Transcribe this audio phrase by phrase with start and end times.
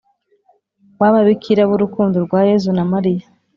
[0.99, 3.25] w Ababikira b Urukundo rwaYezu na Mariya